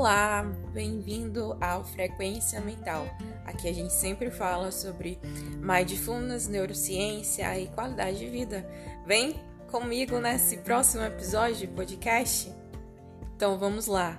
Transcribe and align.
Olá, 0.00 0.42
bem-vindo 0.72 1.58
ao 1.60 1.84
Frequência 1.84 2.58
Mental. 2.62 3.04
Aqui 3.44 3.68
a 3.68 3.72
gente 3.74 3.92
sempre 3.92 4.30
fala 4.30 4.72
sobre 4.72 5.18
mindfulness, 5.60 6.48
neurociência 6.48 7.58
e 7.58 7.66
qualidade 7.66 8.18
de 8.18 8.30
vida. 8.30 8.66
Vem 9.06 9.38
comigo 9.70 10.18
nesse 10.18 10.56
próximo 10.56 11.04
episódio 11.04 11.56
de 11.56 11.66
podcast? 11.66 12.50
Então 13.36 13.58
vamos 13.58 13.86
lá. 13.88 14.16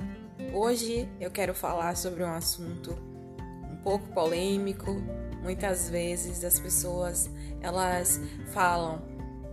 Hoje 0.54 1.10
eu 1.20 1.32
quero 1.32 1.56
falar 1.56 1.98
sobre 1.98 2.24
um 2.24 2.32
assunto 2.32 2.96
um 3.68 3.78
pouco 3.78 4.06
polêmico. 4.10 5.02
Muitas 5.42 5.90
vezes 5.90 6.44
as 6.44 6.60
pessoas 6.60 7.28
elas 7.60 8.22
falam: 8.54 9.02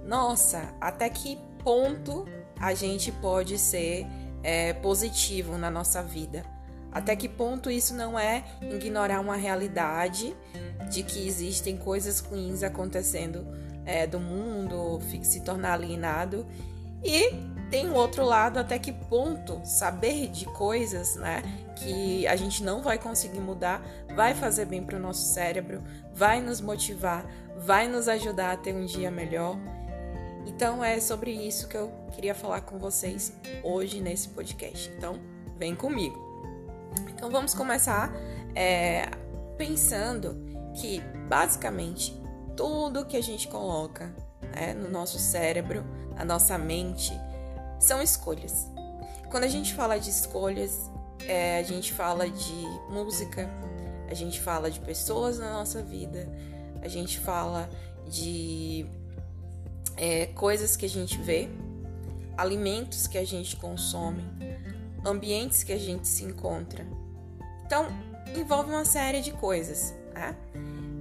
"Nossa, 0.05 0.75
até 0.79 1.09
que 1.09 1.39
ponto 1.65 2.27
a 2.61 2.75
gente 2.75 3.11
pode 3.13 3.59
ser 3.59 4.07
é, 4.49 4.73
positivo 4.73 5.59
na 5.59 5.71
nossa 5.71 6.03
vida. 6.03 6.43
Até 6.91 7.15
que 7.15 7.29
ponto 7.29 7.71
isso 7.71 7.93
não 7.93 8.19
é 8.19 8.43
ignorar 8.63 9.21
uma 9.21 9.37
realidade 9.37 10.35
de 10.91 11.03
que 11.03 11.29
existem 11.29 11.77
coisas 11.77 12.21
ruins 12.21 12.63
acontecendo 12.63 13.47
é, 13.85 14.07
do 14.07 14.19
mundo, 14.19 14.99
se 15.23 15.43
tornar 15.43 15.75
alienado. 15.75 16.47
E 17.05 17.31
tem 17.71 17.91
o 17.91 17.95
outro 17.95 18.25
lado, 18.25 18.59
até 18.59 18.79
que 18.79 18.91
ponto 18.91 19.61
saber 19.65 20.29
de 20.29 20.47
coisas 20.47 21.17
né, 21.17 21.43
que 21.77 22.27
a 22.27 22.35
gente 22.35 22.63
não 22.63 22.81
vai 22.81 22.99
conseguir 22.99 23.41
mudar 23.41 23.83
vai 24.17 24.35
fazer 24.35 24.65
bem 24.65 24.83
para 24.83 24.97
o 24.97 25.01
nosso 25.01 25.27
cérebro, 25.35 25.85
vai 26.15 26.41
nos 26.41 26.63
motivar, 26.63 27.23
vai 27.59 27.87
nos 27.87 28.09
ajudar 28.09 28.53
a 28.53 28.57
ter 28.57 28.75
um 28.75 28.87
dia 28.87 29.11
melhor. 29.11 29.59
Então 30.49 30.83
é 30.83 30.99
sobre 30.99 31.31
isso 31.31 31.69
que 31.69 31.77
eu 31.77 31.93
queria 32.13 32.35
falar 32.35 32.63
com 32.63 32.79
vocês 32.79 33.33
hoje 33.63 34.01
nesse 34.01 34.29
podcast. 34.31 34.91
Então 34.97 35.21
vem 35.59 35.77
comigo. 35.77 36.19
Então 37.11 37.31
vamos 37.31 37.53
começar 37.53 38.11
é, 38.55 39.11
pensando 39.59 40.37
que 40.75 41.01
basicamente 41.29 42.19
tudo 42.57 43.05
que 43.05 43.17
a 43.17 43.23
gente 43.23 43.47
coloca 43.47 44.13
né, 44.55 44.73
no 44.73 44.89
nosso 44.89 45.19
cérebro, 45.19 45.85
na 46.17 46.25
nossa 46.25 46.57
mente, 46.57 47.13
são 47.79 48.03
escolhas. 48.03 48.67
Quando 49.31 49.45
a 49.45 49.49
gente 49.49 49.75
fala 49.75 49.99
de 49.99 50.09
escolhas, 50.09 50.91
é, 51.27 51.59
a 51.59 51.63
gente 51.63 51.93
fala 51.93 52.29
de 52.29 52.65
música, 52.89 53.51
a 54.11 54.15
gente 54.15 54.41
fala 54.41 54.71
de 54.71 54.81
pessoas 54.81 55.39
na 55.39 55.53
nossa 55.53 55.83
vida, 55.83 56.27
a 56.81 56.89
gente 56.89 57.19
fala 57.19 57.69
de 58.07 58.87
é, 59.99 60.27
coisas 60.27 60.77
que 60.77 60.87
a 60.87 60.89
gente 60.89 61.19
vê, 61.19 61.49
alimentos 62.37 63.07
que 63.07 63.19
a 63.19 63.25
gente 63.25 63.57
consome, 63.57 64.23
ambientes 65.05 65.65
que 65.65 65.73
a 65.73 65.79
gente 65.79 66.07
se 66.07 66.25
encontra. 66.25 66.87
Então, 67.67 67.89
envolve 68.35 68.71
uma 68.71 68.85
série 68.85 69.21
de 69.21 69.33
coisas. 69.33 69.93
Né? 70.15 70.35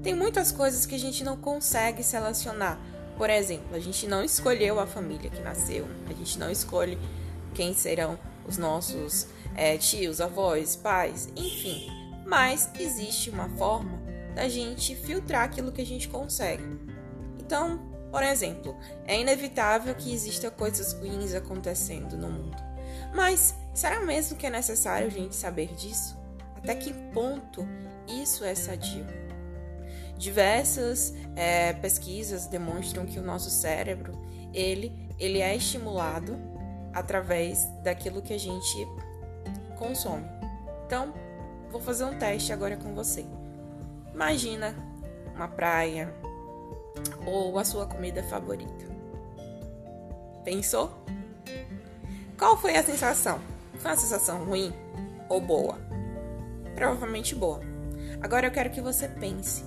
Tem 0.03 0.15
muitas 0.15 0.51
coisas 0.51 0.85
que 0.85 0.95
a 0.95 0.99
gente 0.99 1.23
não 1.23 1.37
consegue 1.37 2.03
selecionar. 2.03 2.79
Por 3.17 3.29
exemplo, 3.29 3.75
a 3.75 3.79
gente 3.79 4.07
não 4.07 4.23
escolheu 4.23 4.79
a 4.79 4.87
família 4.87 5.29
que 5.29 5.41
nasceu, 5.41 5.87
a 6.07 6.13
gente 6.13 6.37
não 6.37 6.51
escolhe 6.51 6.97
quem 7.53 7.73
serão 7.73 8.17
os 8.47 8.57
nossos 8.57 9.27
é, 9.55 9.77
tios, 9.77 10.21
avós, 10.21 10.75
pais, 10.75 11.29
enfim. 11.35 11.87
Mas 12.25 12.69
existe 12.79 13.29
uma 13.29 13.49
forma 13.49 13.99
da 14.35 14.47
gente 14.47 14.95
filtrar 14.95 15.43
aquilo 15.43 15.71
que 15.71 15.81
a 15.81 15.85
gente 15.85 16.07
consegue. 16.07 16.63
Então, 17.39 17.96
por 18.11 18.23
exemplo, 18.23 18.75
é 19.05 19.19
inevitável 19.19 19.93
que 19.95 20.13
exista 20.13 20.49
coisas 20.49 20.93
ruins 20.93 21.33
acontecendo 21.33 22.17
no 22.17 22.29
mundo. 22.29 22.57
Mas 23.13 23.53
será 23.73 23.99
mesmo 24.01 24.37
que 24.37 24.45
é 24.45 24.49
necessário 24.49 25.07
a 25.07 25.11
gente 25.11 25.35
saber 25.35 25.73
disso? 25.75 26.17
Até 26.55 26.75
que 26.75 26.93
ponto 27.13 27.67
isso 28.07 28.43
é 28.43 28.55
sadio? 28.55 29.05
Diversas 30.17 31.13
é, 31.35 31.73
pesquisas 31.73 32.47
demonstram 32.47 33.05
que 33.05 33.19
o 33.19 33.21
nosso 33.21 33.49
cérebro 33.49 34.17
ele, 34.53 34.91
ele 35.19 35.39
é 35.39 35.55
estimulado 35.55 36.37
através 36.93 37.67
daquilo 37.83 38.21
que 38.21 38.33
a 38.33 38.39
gente 38.39 38.87
consome. 39.77 40.25
Então, 40.85 41.13
vou 41.71 41.79
fazer 41.79 42.05
um 42.05 42.17
teste 42.17 42.51
agora 42.51 42.75
com 42.77 42.95
você. 42.95 43.25
Imagina 44.13 44.75
uma 45.35 45.47
praia, 45.47 46.11
ou 47.27 47.59
a 47.59 47.65
sua 47.65 47.85
comida 47.85 48.23
favorita. 48.23 48.85
Pensou? 50.45 50.89
Qual 52.37 52.55
foi 52.55 52.77
a 52.77 52.83
sensação? 52.83 53.41
Foi 53.75 53.91
uma 53.91 53.97
sensação 53.97 54.45
ruim 54.45 54.73
ou 55.27 55.41
boa? 55.41 55.77
Provavelmente 56.73 57.35
boa. 57.35 57.59
Agora 58.21 58.47
eu 58.47 58.51
quero 58.51 58.69
que 58.69 58.79
você 58.79 59.09
pense 59.09 59.65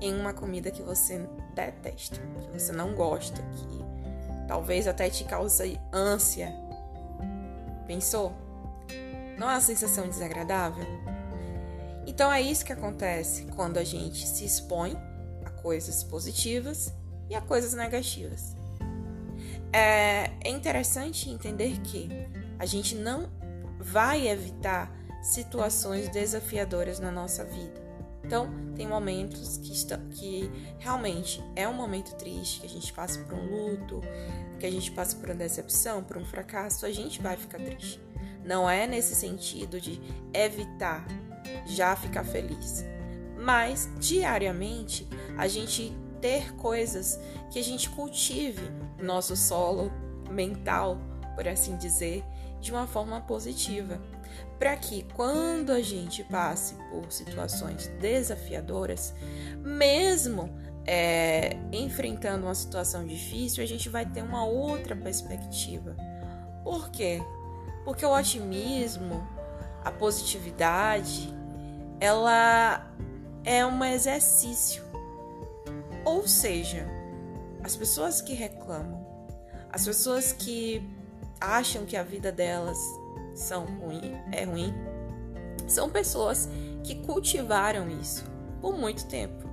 em 0.00 0.14
uma 0.14 0.32
comida 0.32 0.70
que 0.70 0.82
você 0.82 1.18
detesta, 1.54 2.20
que 2.40 2.58
você 2.58 2.72
não 2.72 2.94
gosta, 2.94 3.42
que 3.42 4.46
talvez 4.46 4.86
até 4.86 5.10
te 5.10 5.24
cause 5.24 5.80
ânsia. 5.92 6.54
Pensou? 7.88 8.32
Não 9.36 9.50
é 9.50 9.54
uma 9.54 9.60
sensação 9.60 10.08
desagradável? 10.08 10.86
Então 12.06 12.32
é 12.32 12.40
isso 12.40 12.64
que 12.64 12.72
acontece 12.72 13.46
quando 13.56 13.78
a 13.78 13.84
gente 13.84 14.26
se 14.28 14.44
expõe 14.44 14.96
coisas 15.64 16.04
positivas 16.04 16.92
e 17.30 17.34
a 17.34 17.40
coisas 17.40 17.72
negativas. 17.72 18.54
É, 19.72 20.30
é 20.44 20.50
interessante 20.50 21.30
entender 21.30 21.80
que 21.80 22.10
a 22.58 22.66
gente 22.66 22.94
não 22.94 23.30
vai 23.80 24.28
evitar 24.28 24.92
situações 25.22 26.10
desafiadoras 26.10 27.00
na 27.00 27.10
nossa 27.10 27.44
vida. 27.44 27.82
Então, 28.22 28.48
tem 28.76 28.86
momentos 28.86 29.56
que, 29.56 29.72
está, 29.72 29.98
que 30.10 30.50
realmente 30.78 31.42
é 31.56 31.66
um 31.66 31.74
momento 31.74 32.14
triste, 32.16 32.60
que 32.60 32.66
a 32.66 32.70
gente 32.70 32.92
passa 32.92 33.18
por 33.20 33.34
um 33.34 33.46
luto, 33.50 34.02
que 34.58 34.66
a 34.66 34.70
gente 34.70 34.90
passa 34.92 35.16
por 35.16 35.30
uma 35.30 35.34
decepção, 35.34 36.04
por 36.04 36.18
um 36.18 36.24
fracasso, 36.26 36.84
a 36.84 36.92
gente 36.92 37.20
vai 37.22 37.36
ficar 37.36 37.58
triste. 37.58 38.00
Não 38.44 38.68
é 38.68 38.86
nesse 38.86 39.14
sentido 39.14 39.80
de 39.80 40.00
evitar 40.32 41.06
já 41.66 41.96
ficar 41.96 42.24
feliz 42.24 42.84
mas 43.44 43.90
diariamente 44.00 45.06
a 45.36 45.46
gente 45.46 45.94
ter 46.20 46.54
coisas 46.56 47.20
que 47.50 47.58
a 47.58 47.62
gente 47.62 47.90
cultive 47.90 48.62
nosso 48.98 49.36
solo 49.36 49.92
mental, 50.30 50.98
por 51.34 51.46
assim 51.46 51.76
dizer, 51.76 52.24
de 52.58 52.72
uma 52.72 52.86
forma 52.86 53.20
positiva, 53.20 54.00
para 54.58 54.74
que 54.76 55.06
quando 55.12 55.70
a 55.70 55.82
gente 55.82 56.24
passe 56.24 56.74
por 56.90 57.12
situações 57.12 57.88
desafiadoras, 58.00 59.14
mesmo 59.62 60.50
é, 60.86 61.58
enfrentando 61.70 62.46
uma 62.46 62.54
situação 62.54 63.06
difícil, 63.06 63.62
a 63.62 63.66
gente 63.66 63.90
vai 63.90 64.06
ter 64.06 64.22
uma 64.22 64.46
outra 64.46 64.96
perspectiva. 64.96 65.94
Por 66.62 66.90
quê? 66.90 67.20
Porque 67.84 68.06
o 68.06 68.16
otimismo, 68.16 69.28
a 69.84 69.90
positividade, 69.90 71.28
ela 72.00 72.90
é 73.44 73.64
um 73.64 73.84
exercício. 73.84 74.82
Ou 76.04 76.26
seja, 76.26 76.86
as 77.62 77.76
pessoas 77.76 78.20
que 78.20 78.34
reclamam, 78.34 79.04
as 79.70 79.84
pessoas 79.84 80.32
que 80.32 80.82
acham 81.40 81.84
que 81.84 81.96
a 81.96 82.02
vida 82.02 82.30
delas 82.30 82.78
são 83.34 83.64
ruim, 83.64 84.14
é 84.32 84.44
ruim, 84.44 84.72
são 85.66 85.90
pessoas 85.90 86.48
que 86.82 86.94
cultivaram 86.96 87.88
isso 87.90 88.24
por 88.60 88.78
muito 88.78 89.06
tempo. 89.06 89.48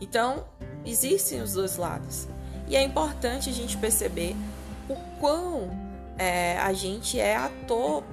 Então, 0.00 0.44
existem 0.84 1.40
os 1.40 1.52
dois 1.52 1.76
lados. 1.76 2.26
E 2.68 2.76
é 2.76 2.82
importante 2.82 3.50
a 3.50 3.52
gente 3.52 3.76
perceber 3.76 4.36
o 4.88 4.94
quão 5.18 5.68
é, 6.16 6.58
a 6.58 6.72
gente 6.72 7.18
é 7.18 7.36
ator 7.36 8.04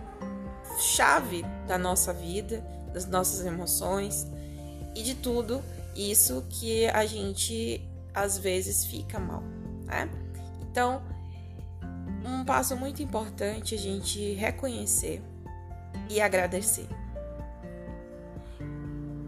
chave 0.79 1.43
da 1.67 1.77
nossa 1.77 2.13
vida, 2.13 2.63
das 2.93 3.05
nossas 3.05 3.45
emoções, 3.45 4.27
e 4.97 5.03
de 5.03 5.13
tudo 5.13 5.63
isso 5.95 6.43
que 6.49 6.87
a 6.87 7.05
gente 7.05 7.87
às 8.13 8.37
vezes 8.39 8.83
fica 8.85 9.19
mal, 9.19 9.43
né? 9.85 10.09
Então, 10.59 11.03
um 12.25 12.43
passo 12.43 12.75
muito 12.75 13.03
importante 13.03 13.75
é 13.75 13.77
a 13.77 13.81
gente 13.81 14.33
reconhecer 14.33 15.21
e 16.09 16.19
agradecer. 16.19 16.87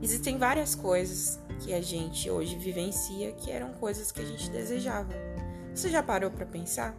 Existem 0.01 0.39
várias 0.39 0.73
coisas 0.73 1.39
que 1.59 1.71
a 1.71 1.81
gente 1.81 2.29
hoje 2.31 2.55
vivencia 2.55 3.31
que 3.33 3.51
eram 3.51 3.73
coisas 3.73 4.11
que 4.11 4.21
a 4.21 4.25
gente 4.25 4.49
desejava. 4.49 5.13
Você 5.73 5.89
já 5.89 6.01
parou 6.01 6.31
para 6.31 6.47
pensar? 6.47 6.95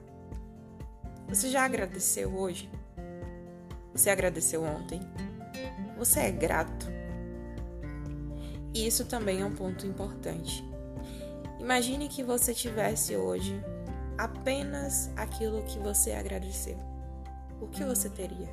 Você 1.28 1.50
já 1.50 1.64
agradeceu 1.64 2.32
hoje? 2.32 2.70
Você 3.92 4.10
agradeceu 4.10 4.62
ontem? 4.62 5.00
Você 5.98 6.20
é 6.20 6.30
grato? 6.30 6.99
E 8.74 8.86
isso 8.86 9.04
também 9.04 9.40
é 9.40 9.44
um 9.44 9.54
ponto 9.54 9.86
importante. 9.86 10.64
Imagine 11.58 12.08
que 12.08 12.22
você 12.22 12.54
tivesse 12.54 13.16
hoje 13.16 13.60
apenas 14.16 15.10
aquilo 15.16 15.62
que 15.64 15.78
você 15.78 16.12
agradeceu. 16.12 16.78
O 17.60 17.66
que 17.66 17.84
você 17.84 18.08
teria? 18.08 18.48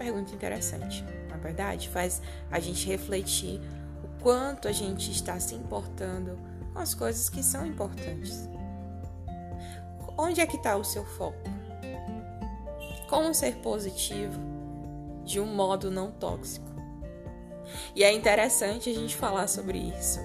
pergunta 0.00 0.34
interessante, 0.34 1.04
na 1.28 1.36
verdade, 1.36 1.90
faz 1.90 2.22
a 2.50 2.58
gente 2.58 2.86
refletir 2.86 3.60
o 4.02 4.22
quanto 4.22 4.66
a 4.66 4.72
gente 4.72 5.10
está 5.10 5.38
se 5.38 5.54
importando 5.54 6.38
com 6.72 6.78
as 6.78 6.94
coisas 6.94 7.28
que 7.28 7.42
são 7.42 7.66
importantes. 7.66 8.48
Onde 10.16 10.40
é 10.40 10.46
que 10.46 10.56
está 10.56 10.74
o 10.76 10.84
seu 10.84 11.04
foco? 11.04 11.38
Como 13.10 13.34
ser 13.34 13.56
positivo 13.56 14.40
de 15.22 15.38
um 15.38 15.54
modo 15.54 15.90
não 15.90 16.10
tóxico? 16.10 16.69
E 17.94 18.04
é 18.04 18.12
interessante 18.12 18.90
a 18.90 18.94
gente 18.94 19.16
falar 19.16 19.46
sobre 19.46 19.78
isso, 19.78 20.20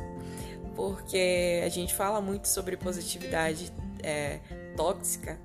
porque 0.75 1.61
a 1.65 1.69
gente 1.69 1.93
fala 1.93 2.21
muito 2.21 2.47
sobre 2.47 2.77
positividade 2.77 3.71
é, 4.03 4.39
tóxica, 4.75 5.39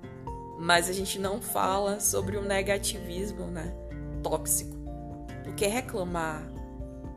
mas 0.58 0.88
a 0.88 0.92
gente 0.92 1.18
não 1.18 1.40
fala 1.40 2.00
sobre 2.00 2.36
o 2.36 2.42
negativismo 2.42 3.46
né, 3.46 3.72
tóxico. 4.22 4.76
Porque 5.44 5.66
reclamar, 5.66 6.42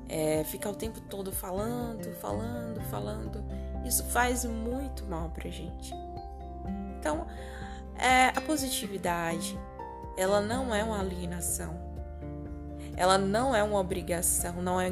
é, 0.07 0.43
ficar 0.45 0.69
o 0.69 0.75
tempo 0.75 1.01
todo 1.01 1.31
falando, 1.31 2.13
falando, 2.15 2.81
falando, 2.89 3.43
isso 3.85 4.03
faz 4.05 4.45
muito 4.45 5.05
mal 5.05 5.29
pra 5.29 5.49
gente. 5.49 5.93
Então, 6.99 7.27
é, 7.97 8.27
a 8.29 8.41
positividade, 8.41 9.59
ela 10.17 10.39
não 10.39 10.73
é 10.73 10.83
uma 10.83 10.99
alienação. 10.99 11.92
Ela 12.95 13.17
não 13.17 13.55
é 13.55 13.63
uma 13.63 13.79
obrigação, 13.79 14.61
não 14.61 14.79
é 14.79 14.91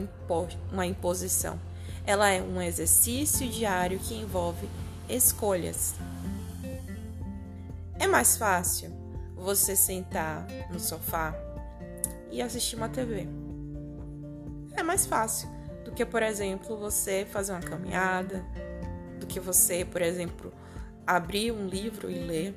uma 0.71 0.85
imposição. 0.85 1.59
Ela 2.05 2.29
é 2.29 2.41
um 2.41 2.61
exercício 2.61 3.47
diário 3.47 3.99
que 3.99 4.15
envolve 4.15 4.67
escolhas. 5.07 5.93
É 7.99 8.07
mais 8.07 8.35
fácil 8.37 8.91
você 9.35 9.75
sentar 9.75 10.47
no 10.71 10.79
sofá 10.79 11.35
e 12.31 12.41
assistir 12.41 12.75
uma 12.75 12.89
TV. 12.89 13.27
É 14.75 14.81
mais 14.81 15.05
fácil 15.05 15.49
do 15.83 15.91
que, 15.91 16.05
por 16.05 16.23
exemplo, 16.23 16.77
você 16.77 17.27
fazer 17.29 17.51
uma 17.51 17.61
caminhada, 17.61 18.43
do 19.19 19.27
que 19.27 19.39
você, 19.39 19.85
por 19.85 20.01
exemplo, 20.01 20.51
abrir 21.05 21.51
um 21.51 21.67
livro 21.67 22.09
e 22.09 22.15
ler. 22.15 22.55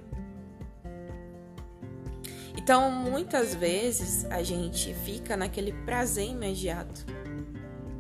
Então, 2.65 2.91
muitas 2.91 3.55
vezes 3.55 4.25
a 4.31 4.43
gente 4.43 4.95
fica 4.95 5.37
naquele 5.37 5.71
prazer 5.85 6.27
imediato 6.31 7.05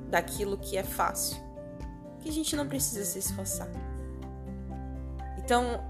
daquilo 0.09 0.57
que 0.57 0.79
é 0.79 0.83
fácil, 0.83 1.37
que 2.21 2.31
a 2.31 2.33
gente 2.33 2.57
não 2.57 2.67
precisa 2.67 3.05
se 3.05 3.19
esforçar. 3.19 3.69
Então, 5.37 5.85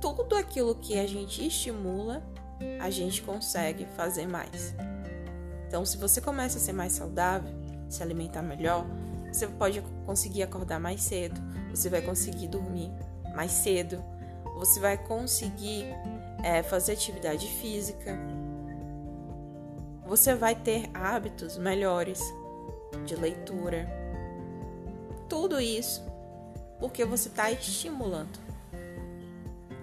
tudo 0.00 0.34
aquilo 0.34 0.74
que 0.74 0.98
a 0.98 1.06
gente 1.06 1.46
estimula, 1.46 2.20
a 2.80 2.90
gente 2.90 3.22
consegue 3.22 3.86
fazer 3.96 4.26
mais. 4.26 4.74
Então, 5.68 5.86
se 5.86 5.96
você 5.96 6.20
começa 6.20 6.58
a 6.58 6.60
ser 6.60 6.72
mais 6.72 6.94
saudável, 6.94 7.54
se 7.88 8.02
alimentar 8.02 8.42
melhor, 8.42 8.84
você 9.32 9.46
pode 9.46 9.80
conseguir 10.04 10.42
acordar 10.42 10.80
mais 10.80 11.00
cedo, 11.00 11.40
você 11.70 11.88
vai 11.88 12.02
conseguir 12.02 12.48
dormir 12.48 12.90
mais 13.36 13.52
cedo, 13.52 14.02
você 14.56 14.80
vai 14.80 14.98
conseguir 14.98 15.86
é, 16.44 16.62
fazer 16.62 16.92
atividade 16.92 17.48
física, 17.48 18.18
você 20.06 20.34
vai 20.34 20.54
ter 20.54 20.90
hábitos 20.92 21.56
melhores 21.56 22.20
de 23.06 23.16
leitura. 23.16 23.88
Tudo 25.26 25.58
isso 25.58 26.04
porque 26.78 27.02
você 27.06 27.28
está 27.28 27.50
estimulando. 27.50 28.38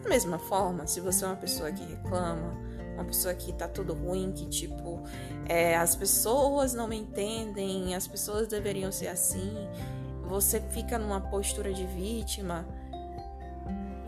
Da 0.03 0.09
mesma 0.09 0.37
forma, 0.37 0.85
se 0.85 0.99
você 0.99 1.25
é 1.25 1.27
uma 1.27 1.35
pessoa 1.35 1.71
que 1.71 1.83
reclama, 1.83 2.55
uma 2.93 3.05
pessoa 3.05 3.33
que 3.33 3.51
tá 3.53 3.67
tudo 3.67 3.95
ruim, 3.95 4.31
que 4.31 4.45
tipo, 4.45 5.01
é, 5.49 5.75
as 5.75 5.95
pessoas 5.95 6.75
não 6.75 6.87
me 6.87 6.97
entendem, 6.97 7.95
as 7.95 8.07
pessoas 8.07 8.47
deveriam 8.47 8.91
ser 8.91 9.07
assim, 9.07 9.51
você 10.27 10.61
fica 10.61 10.99
numa 10.99 11.21
postura 11.21 11.73
de 11.73 11.85
vítima, 11.87 12.67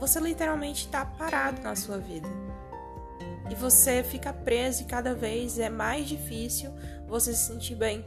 você 0.08 0.20
literalmente 0.20 0.86
está 0.86 1.06
parado 1.06 1.62
na 1.62 1.78
sua 1.78 1.98
vida. 1.98 2.28
E 3.50 3.56
você 3.56 4.04
fica 4.04 4.34
preso 4.34 4.82
e 4.82 4.86
cada 4.86 5.14
vez 5.16 5.58
é 5.58 5.70
mais 5.70 6.08
difícil 6.08 6.74
você 7.08 7.34
se 7.34 7.48
sentir 7.48 7.76
bem. 7.76 8.06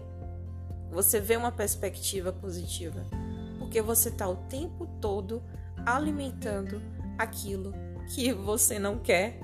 Você 0.90 1.20
vê 1.20 1.37
uma 1.37 1.50
perspectiva 1.50 2.32
positiva, 2.32 3.02
porque 3.58 3.81
você 3.81 4.10
está 4.10 4.28
o 4.28 4.37
tempo 4.37 4.87
todo 5.00 5.43
alimentando 5.87 6.82
aquilo 7.16 7.72
que 8.14 8.31
você 8.31 8.78
não 8.78 8.98
quer. 8.98 9.40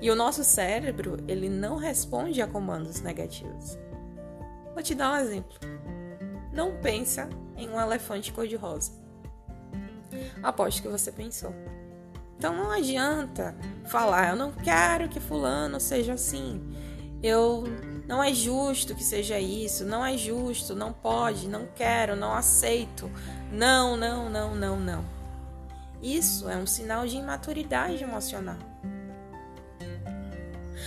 E 0.00 0.10
o 0.10 0.16
nosso 0.16 0.42
cérebro, 0.42 1.18
ele 1.28 1.48
não 1.48 1.76
responde 1.76 2.42
a 2.42 2.46
comandos 2.48 3.00
negativos. 3.00 3.78
Vou 4.74 4.82
te 4.82 4.96
dar 4.96 5.12
um 5.12 5.16
exemplo 5.16 5.58
não 6.58 6.74
pensa 6.74 7.28
em 7.56 7.68
um 7.68 7.80
elefante 7.80 8.32
cor-de-rosa. 8.32 8.90
Aposto 10.42 10.82
que 10.82 10.88
você 10.88 11.12
pensou. 11.12 11.54
Então 12.36 12.54
não 12.54 12.70
adianta 12.70 13.56
falar, 13.86 14.30
eu 14.30 14.36
não 14.36 14.52
quero 14.52 15.08
que 15.08 15.18
fulano 15.18 15.80
seja 15.80 16.14
assim. 16.14 16.62
Eu 17.20 17.64
não 18.06 18.22
é 18.22 18.32
justo 18.32 18.94
que 18.94 19.02
seja 19.02 19.40
isso, 19.40 19.84
não 19.84 20.06
é 20.06 20.16
justo, 20.16 20.74
não 20.74 20.92
pode, 20.92 21.48
não 21.48 21.66
quero, 21.74 22.14
não 22.14 22.32
aceito. 22.32 23.10
Não, 23.52 23.96
não, 23.96 24.30
não, 24.30 24.54
não, 24.54 24.78
não. 24.78 25.04
Isso 26.00 26.48
é 26.48 26.56
um 26.56 26.66
sinal 26.66 27.06
de 27.06 27.16
imaturidade 27.16 28.02
emocional. 28.04 28.58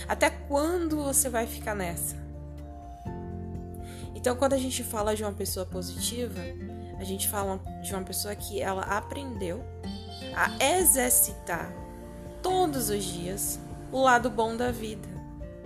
Até 0.08 0.30
quando 0.30 1.02
você 1.02 1.28
vai 1.28 1.46
ficar 1.46 1.74
nessa? 1.74 2.16
Então, 4.14 4.36
quando 4.36 4.54
a 4.54 4.58
gente 4.58 4.82
fala 4.82 5.14
de 5.14 5.22
uma 5.22 5.32
pessoa 5.32 5.66
positiva, 5.66 6.40
a 7.02 7.04
gente 7.04 7.28
fala 7.28 7.58
de 7.82 7.92
uma 7.92 8.02
pessoa 8.02 8.34
que 8.34 8.60
ela 8.60 8.82
aprendeu 8.82 9.64
a 10.34 10.76
exercitar 10.78 11.72
todos 12.40 12.88
os 12.88 13.02
dias 13.02 13.58
o 13.90 14.00
lado 14.00 14.30
bom 14.30 14.56
da 14.56 14.70
vida, 14.70 15.08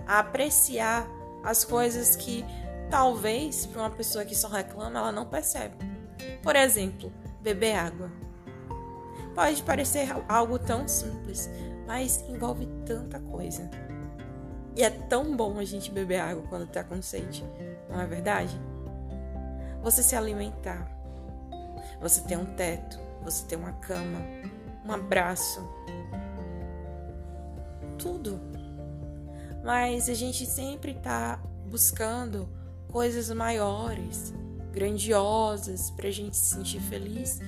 a 0.05 0.19
apreciar 0.19 1.07
as 1.43 1.63
coisas 1.63 2.15
que 2.15 2.43
talvez 2.89 3.65
para 3.67 3.83
uma 3.83 3.91
pessoa 3.91 4.25
que 4.25 4.35
só 4.35 4.47
reclama 4.47 4.99
ela 4.99 5.11
não 5.11 5.25
percebe. 5.25 5.75
Por 6.41 6.55
exemplo, 6.55 7.13
beber 7.41 7.75
água. 7.75 8.11
Pode 9.35 9.61
parecer 9.61 10.09
algo 10.27 10.57
tão 10.57 10.87
simples, 10.87 11.49
mas 11.85 12.25
envolve 12.27 12.67
tanta 12.85 13.19
coisa. 13.19 13.69
E 14.75 14.83
é 14.83 14.89
tão 14.89 15.35
bom 15.35 15.59
a 15.59 15.63
gente 15.63 15.91
beber 15.91 16.19
água 16.19 16.43
quando 16.49 16.67
tá 16.67 16.83
com 16.83 17.01
sede 17.01 17.45
não 17.89 18.01
é 18.01 18.05
verdade? 18.05 18.59
Você 19.81 20.03
se 20.03 20.15
alimentar, 20.15 20.89
você 21.99 22.21
ter 22.21 22.37
um 22.37 22.45
teto, 22.45 22.99
você 23.23 23.45
ter 23.45 23.55
uma 23.55 23.73
cama, 23.73 24.19
um 24.85 24.91
abraço, 24.91 25.61
tudo. 27.97 28.39
Mas 29.63 30.07
a 30.07 30.13
gente 30.13 30.45
sempre 30.45 30.93
tá 30.93 31.39
buscando 31.69 32.47
coisas 32.89 33.29
maiores, 33.31 34.33
grandiosas, 34.71 35.91
pra 35.91 36.09
gente 36.09 36.37
se 36.37 36.55
sentir 36.55 36.79
feliz. 36.79 37.39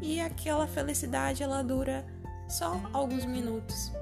E 0.00 0.20
aquela 0.20 0.66
felicidade 0.66 1.42
ela 1.42 1.62
dura 1.62 2.04
só 2.48 2.80
alguns 2.92 3.24
minutos, 3.24 3.92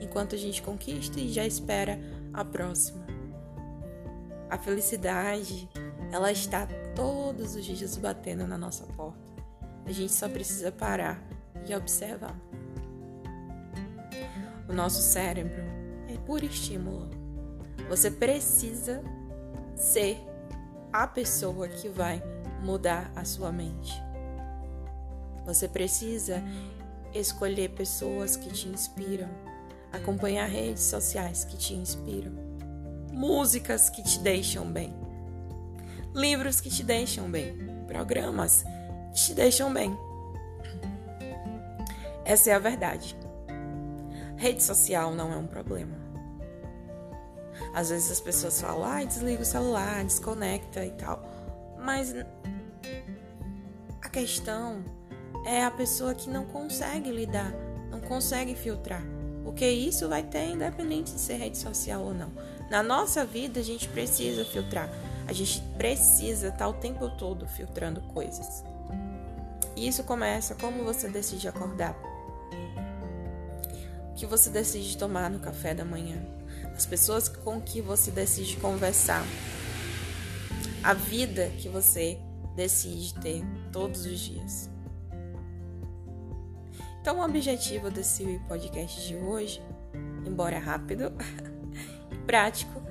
enquanto 0.00 0.34
a 0.34 0.38
gente 0.38 0.62
conquista 0.62 1.18
e 1.18 1.32
já 1.32 1.46
espera 1.46 1.98
a 2.32 2.44
próxima. 2.44 3.04
A 4.48 4.56
felicidade, 4.56 5.68
ela 6.10 6.32
está 6.32 6.66
todos 6.94 7.54
os 7.54 7.64
dias 7.64 7.96
batendo 7.98 8.46
na 8.46 8.56
nossa 8.56 8.86
porta. 8.86 9.27
A 9.88 9.92
gente 9.92 10.12
só 10.12 10.28
precisa 10.28 10.70
parar 10.70 11.18
e 11.66 11.74
observar. 11.74 12.36
O 14.68 14.72
nosso 14.72 15.00
cérebro 15.00 15.62
é 16.08 16.16
puro 16.26 16.44
estímulo. 16.44 17.08
Você 17.88 18.10
precisa 18.10 19.02
ser 19.74 20.18
a 20.92 21.06
pessoa 21.06 21.68
que 21.68 21.88
vai 21.88 22.22
mudar 22.62 23.10
a 23.16 23.24
sua 23.24 23.50
mente. 23.50 23.94
Você 25.46 25.66
precisa 25.66 26.42
escolher 27.14 27.70
pessoas 27.70 28.36
que 28.36 28.50
te 28.50 28.68
inspiram, 28.68 29.30
acompanhar 29.90 30.46
redes 30.46 30.82
sociais 30.82 31.44
que 31.44 31.56
te 31.56 31.72
inspiram 31.72 32.48
músicas 33.18 33.90
que 33.90 34.00
te 34.00 34.20
deixam 34.20 34.70
bem, 34.70 34.94
livros 36.14 36.60
que 36.60 36.70
te 36.70 36.84
deixam 36.84 37.28
bem, 37.28 37.52
programas 37.88 38.64
te 39.26 39.34
deixam 39.34 39.72
bem. 39.72 39.98
Essa 42.24 42.50
é 42.50 42.54
a 42.54 42.58
verdade. 42.58 43.16
Rede 44.36 44.62
social 44.62 45.14
não 45.14 45.32
é 45.32 45.36
um 45.36 45.46
problema. 45.46 45.96
Às 47.74 47.90
vezes 47.90 48.10
as 48.10 48.20
pessoas 48.20 48.60
falam, 48.60 48.84
ah, 48.84 49.02
desliga 49.04 49.42
o 49.42 49.46
celular, 49.46 50.04
desconecta 50.04 50.84
e 50.84 50.90
tal. 50.92 51.22
Mas 51.78 52.14
a 54.00 54.08
questão 54.08 54.84
é 55.44 55.64
a 55.64 55.70
pessoa 55.70 56.14
que 56.14 56.28
não 56.28 56.44
consegue 56.44 57.10
lidar, 57.10 57.52
não 57.90 58.00
consegue 58.00 58.54
filtrar. 58.54 59.02
Porque 59.42 59.66
isso 59.66 60.08
vai 60.08 60.22
ter 60.22 60.50
independente 60.50 61.12
de 61.12 61.20
ser 61.20 61.36
rede 61.36 61.56
social 61.56 62.02
ou 62.02 62.14
não. 62.14 62.30
Na 62.70 62.82
nossa 62.82 63.24
vida, 63.24 63.60
a 63.60 63.62
gente 63.62 63.88
precisa 63.88 64.44
filtrar. 64.44 64.90
A 65.26 65.32
gente 65.32 65.60
precisa 65.76 66.48
estar 66.48 66.68
o 66.68 66.74
tempo 66.74 67.08
todo 67.16 67.46
filtrando 67.46 68.00
coisas. 68.02 68.62
Isso 69.78 70.02
começa 70.02 70.56
como 70.56 70.82
você 70.82 71.08
decide 71.08 71.46
acordar. 71.46 71.94
O 74.10 74.14
que 74.14 74.26
você 74.26 74.50
decide 74.50 74.98
tomar 74.98 75.30
no 75.30 75.38
café 75.38 75.72
da 75.72 75.84
manhã. 75.84 76.20
As 76.74 76.84
pessoas 76.84 77.28
com 77.28 77.60
que 77.60 77.80
você 77.80 78.10
decide 78.10 78.56
conversar. 78.56 79.24
A 80.82 80.94
vida 80.94 81.50
que 81.58 81.68
você 81.68 82.18
decide 82.56 83.14
ter 83.20 83.44
todos 83.72 84.04
os 84.04 84.18
dias. 84.18 84.68
Então, 87.00 87.20
o 87.20 87.24
objetivo 87.24 87.88
desse 87.88 88.40
podcast 88.48 89.06
de 89.06 89.14
hoje, 89.14 89.62
embora 90.26 90.58
rápido 90.58 91.12
e 92.10 92.16
prático, 92.26 92.82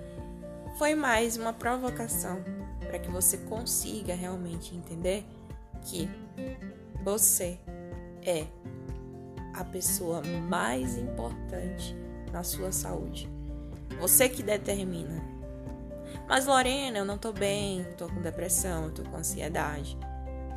foi 0.77 0.96
mais 0.96 1.36
uma 1.36 1.51
provocação 1.51 2.41
para 2.79 2.98
que 2.98 3.12
você 3.12 3.38
consiga 3.39 4.15
realmente 4.15 4.74
entender 4.74 5.25
que 5.84 6.10
você 7.03 7.60
é 8.24 8.46
a 9.53 9.63
pessoa 9.63 10.22
mais 10.48 10.98
importante 10.98 11.96
na 12.31 12.43
sua 12.43 12.72
saúde. 12.72 13.29
Você 14.00 14.29
que 14.29 14.43
determina. 14.43 15.24
Mas 16.27 16.46
Lorena, 16.46 16.98
eu 16.98 17.05
não 17.05 17.17
tô 17.17 17.31
bem, 17.31 17.86
tô 17.98 18.07
com 18.07 18.22
depressão, 18.22 18.91
tô 18.91 19.01
com 19.03 19.17
ansiedade. 19.17 19.98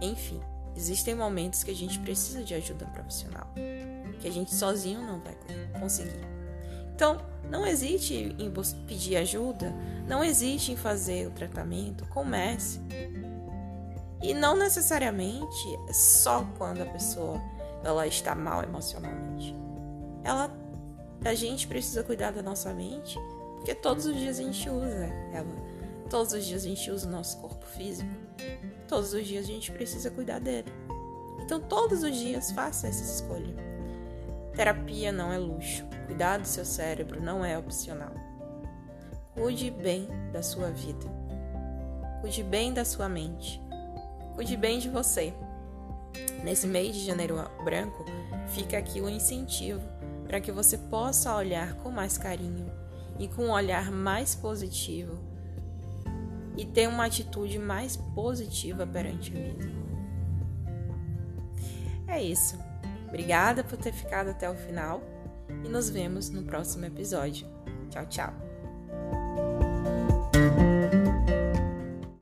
Enfim, 0.03 0.41
existem 0.77 1.15
momentos 1.15 1.63
que 1.63 1.71
a 1.71 1.75
gente 1.75 1.99
precisa 2.01 2.43
de 2.43 2.55
ajuda 2.55 2.87
profissional, 2.87 3.53
que 4.21 4.29
a 4.29 4.33
gente 4.33 4.55
sozinho 4.55 5.01
não 5.01 5.21
vai 5.21 5.37
conseguir. 5.81 6.27
Então, 6.95 7.19
não 7.49 7.67
hesite 7.67 8.37
em 8.39 8.53
pedir 8.87 9.17
ajuda, 9.17 9.73
não 10.07 10.23
hesite 10.23 10.73
em 10.73 10.77
fazer 10.77 11.27
o 11.27 11.31
tratamento, 11.31 12.07
comece. 12.09 12.81
E 14.23 14.35
não 14.35 14.57
necessariamente 14.57 15.79
só 15.93 16.47
quando 16.59 16.83
a 16.83 16.87
pessoa 16.87 17.41
ela 17.83 18.07
está 18.07 18.35
mal 18.35 18.63
emocionalmente. 18.63 19.55
Ela 20.23 20.51
a 21.25 21.35
gente 21.35 21.67
precisa 21.67 22.03
cuidar 22.03 22.33
da 22.33 22.43
nossa 22.43 22.73
mente, 22.73 23.19
porque 23.57 23.75
todos 23.75 24.07
os 24.07 24.17
dias 24.17 24.39
a 24.39 24.43
gente 24.43 24.69
usa 24.71 25.07
ela. 25.33 25.71
Todos 26.09 26.33
os 26.33 26.45
dias 26.45 26.65
a 26.65 26.69
gente 26.69 26.91
usa 26.91 27.07
o 27.07 27.11
nosso 27.11 27.39
corpo 27.39 27.65
físico. 27.67 28.11
Todos 28.89 29.13
os 29.13 29.27
dias 29.27 29.45
a 29.45 29.49
gente 29.49 29.71
precisa 29.71 30.11
cuidar 30.11 30.41
dele. 30.41 30.73
Então, 31.41 31.61
todos 31.61 32.03
os 32.03 32.17
dias 32.17 32.51
faça 32.53 32.89
essa 32.89 33.05
escolha. 33.05 33.55
Terapia 34.55 35.13
não 35.13 35.33
é 35.33 35.39
luxo. 35.39 35.85
Cuidar 36.07 36.39
do 36.39 36.47
seu 36.47 36.65
cérebro 36.65 37.23
não 37.23 37.45
é 37.45 37.57
opcional. 37.57 38.13
Cuide 39.35 39.71
bem 39.71 40.09
da 40.33 40.43
sua 40.43 40.71
vida. 40.71 41.07
Cuide 42.21 42.43
bem 42.43 42.73
da 42.73 42.85
sua 42.85 43.09
mente. 43.09 43.63
Cuide 44.35 44.57
bem 44.57 44.79
de 44.79 44.89
você. 44.89 45.35
Nesse 46.43 46.67
mês 46.67 46.95
de 46.95 47.05
janeiro 47.05 47.37
branco, 47.65 48.05
fica 48.49 48.79
aqui 48.79 49.01
o 49.01 49.09
incentivo 49.09 49.83
para 50.27 50.41
que 50.41 50.53
você 50.53 50.79
possa 50.79 51.35
olhar 51.35 51.75
com 51.75 51.91
mais 51.91 52.17
carinho 52.17 52.71
e 53.19 53.29
com 53.29 53.47
um 53.47 53.51
olhar 53.51 53.91
mais 53.91 54.35
positivo 54.35 55.19
e 56.57 56.65
ter 56.65 56.89
uma 56.89 57.07
atitude 57.07 57.59
mais 57.59 57.97
positiva 57.97 58.87
perante 58.87 59.33
a 59.33 59.41
vida. 59.41 59.81
É 62.09 62.23
isso. 62.23 62.59
Obrigada 63.09 63.65
por 63.65 63.77
ter 63.77 63.93
ficado 63.93 64.31
até 64.31 64.49
o 64.49 64.55
final 64.55 65.03
e 65.65 65.69
nos 65.69 65.91
vemos 65.91 66.31
no 66.31 66.43
próximo 66.43 66.85
episódio. 66.85 67.47
Tchau, 67.91 68.07
tchau. 68.07 68.50